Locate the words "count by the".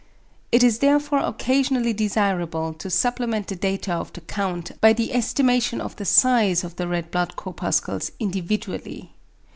4.21-5.13